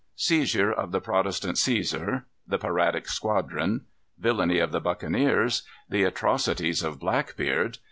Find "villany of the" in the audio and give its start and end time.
4.17-4.81